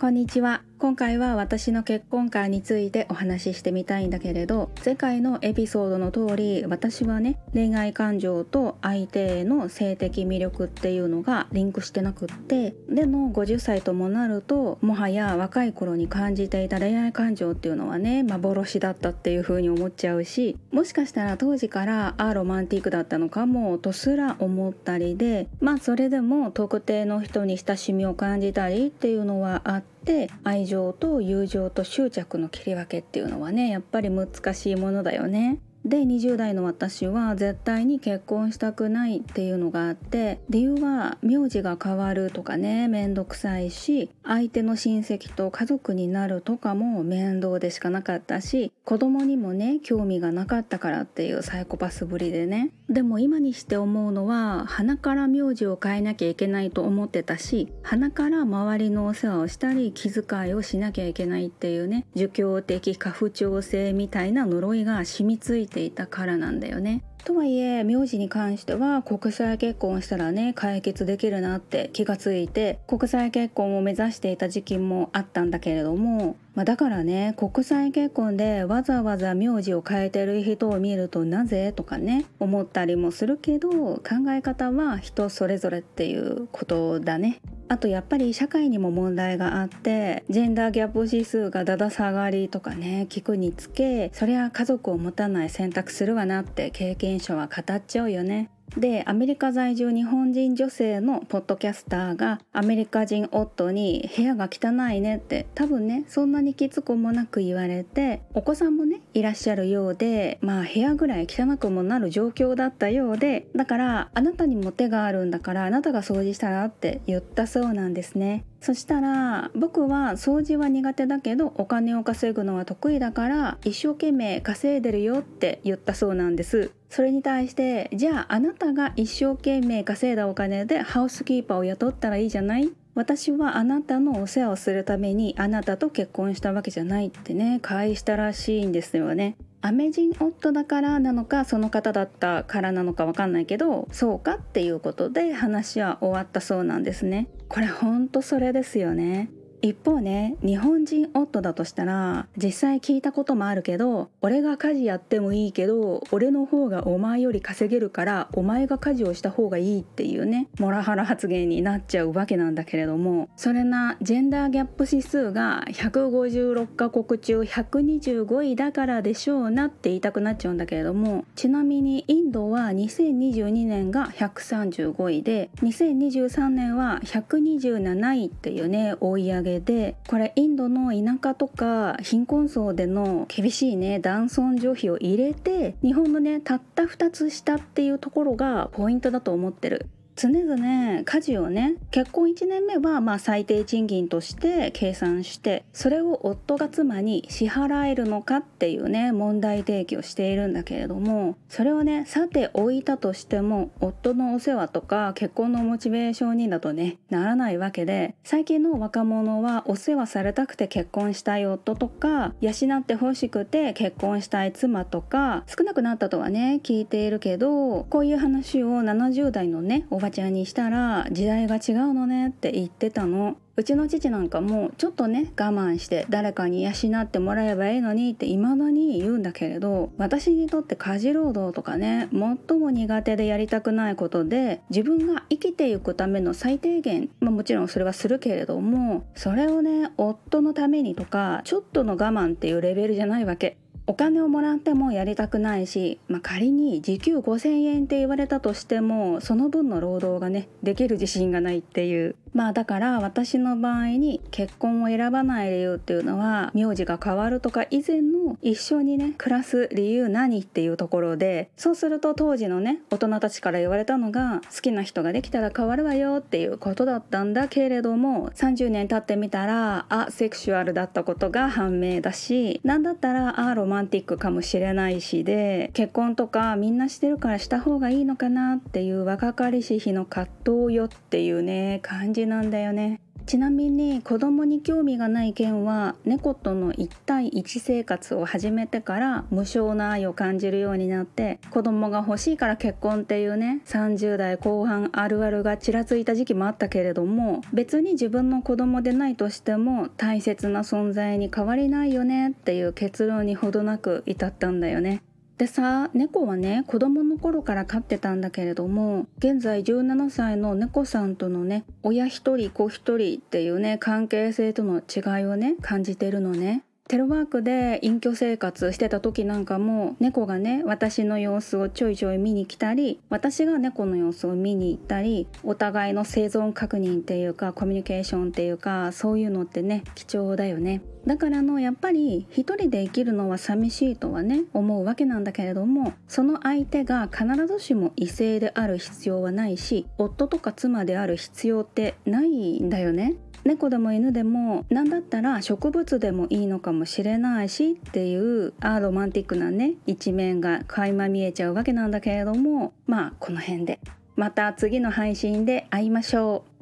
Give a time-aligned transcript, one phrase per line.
[0.00, 0.62] こんにちは。
[0.80, 35.58] 今回は私の結婚観についてお話ししてみたいんだけれど前回のエピソードの通り私はね恋愛感情と相手への性的魅力っていうのがリンクしてなくってでも50歳ともなるともはや若い頃に感じていた恋愛感情っていうのはね幻だったっていう風に思っちゃうしもしかしたら当時からあロマンティックだったのかもとすら思ったりでまあそれでも特定の人に親しみを感じたりっていうのはあって愛情と友情と執着の切り分けっていうのはねやっぱり難しいものだよね。
[35.88, 52.70] で20代の私は絶対に結婚したくないっていうのがあって理由は名字が変わるとかね面倒くさいし相手の親戚と家族になるとかも面倒でしかなかったし子供にもね興味がなかったからっていうサイコパスぶりでね。
[52.90, 67.02] でも今にして思うのは鼻から名字を変えなきゃいけないと思ってたし鼻から周りのお世話をしたり気遣いをしなきゃいけないっていうね儒教的家父長制みたいな呪いが染みついてていたからなんだよね。
[67.24, 81.72] とはいえ名字に関しては国際結婚したらね解決できるなって気がついて国際結婚を目指していた時期もあったんだけれども、まあ、だからね国際結婚でわざわざ名字を変えてる人を見るとなぜ？
[81.72, 87.40] とかね思ったりもするけど考え方は人それぞれっていうことだね。
[87.70, 98.50] あとやっぱり社会にも問題があってジェンダーギャップ指数がだだ下がりとかね聞くにつけそりゃ家族を持たない選択するわなって経験者は語っちゃうよね。
[98.76, 118.44] でアメリカ在住日本人女性のポッドキャスターがアメリカ人夫に部屋が汚いねって多分ねそんなにきつくもなく言われてお子さんもねいらっしゃるようでまあ部屋ぐらい汚くもなる状況だったようでだからあなたにも手があるんだからあなたが掃除したらって言ったそうなんですね。
[118.60, 126.72] そしたら僕は掃除は苦手だけどお金を稼ぐのは得意だから一生懸命稼いでるよって言ったそうなんです。
[126.90, 132.72] それに対してじゃああなたが一生懸命稼いだお金でハウスキーパーを雇ったらいいじゃない？
[132.94, 139.36] 私はあなたのお世話をするためにあなたと結婚したわけじゃないってね返したらしいんですよね。
[139.60, 147.28] アメ人夫だからなのかその方だったからなのかわかんないけどそうかっていうことで話は終わったそうなんですね。
[147.48, 149.30] これほんとそれですよね。
[149.62, 189.86] 一方ね日本人夫だとしたら実際聞いたこともあるけど俺が家事やってもいいけど俺の方がお前より稼げるからお前が家事をした方がいいっていうねモラハラ発言になっちゃうわけなんだけれどもそれなジェンダーギャップ指数が156カ国中125位だからでしょうなって言いたくなっちゃうんだけれどもちなみにインドは2022年が135位で2023年は127位っていうね追い上げげでこれインドの田舎とか貧困層での厳しいね男尊女卑を入れて日本のねたった2つ下っていうところがポイントだと思ってる。
[190.20, 212.50] 常々家事をね結婚1年目はま最低賃金として計算してそれを夫が妻に支払えるのかっていうね問題提起をしているんだけれどもそれをねさて置いたとしても夫のお世話とか結婚のモチベーションにだとねならないわけで最近の若者はお世話されたくて結婚したい夫とか養
[212.80, 223.36] ってほしくて結婚したい妻とか少なくなったとはね聞いているけどこういう話を70代のねおばちゃんにしたら時代が違うのねって言ってたの。
[223.58, 226.70] うちの父なんかもちょっとね我慢して誰かに養
[227.00, 243.56] ってもらえばいいのにって未だに言うんだけれど私にとって家事労働とかね最も苦手でやりたくないことで自分が生きていくための最低限、まあ、もちろんそれはするけれどもそれをね夫のためにとかちょっとの我慢っていうレベルじゃないわけ。
[243.88, 252.14] お金をもらってもやりたくないし、まあ、仮に時給5,000円って言われたとしてもその分の労働がねできる自信がないっていう。
[252.34, 283.00] まあだから私の場合に結婚を選ばない理由っていうのは名字が変わるとか以前の一緒にね暮らす理由何っていうところでそうすると当時のね大人たちから言われたのが好きな人ができたら変わるわよっていうことだったんだけれども30年経ってみたらアセクシュアルだったことが判明だし何だったらアロマンンティックかもしれないしで結婚とかみんなしてるからした方がいいのかなっていう若かりし日の葛藤よっていうね感じなんだよね。
[283.28, 305.02] ちなみに子供に興味がない件は猫との1対1生活を始めてから無償な愛を感じるようになって子供が欲しいから結婚っていうね30代後半あるあるがちらついた時期もあったけれども別に自分の子供でないとしても大切な存在に変わりないよねっていう結論にほどなく至ったんだよね。
[305.38, 316.64] でさ猫はね子供の頃から飼ってたんだけれども現在17歳の猫さんとのね親一人子一人っていうね関係性との違いをね感じてるのね。
[316.88, 330.80] テレワークで隠居生活してた時なんかも猫がね私の様子をちょいちょい見に来たり私が猫の様子を見に行ったりお互いの生存確認っていうかコミュニケーションっていうかそういうのってね貴重だよね。
[331.06, 343.16] だからのやっぱり一人で生きるのは寂しいとはね思うわけなんだけれどもその相手が必ずしも異性である必要はないし夫とか妻である必要ってないんだよね。
[343.44, 353.80] 猫でも犬でも何だったら植物でもいいのかもしれないしっていうアロマンティックなね一面が垣間見えちゃうわけなんだけれどもまあこの辺で
[354.16, 356.57] また次の配信で会いましょう。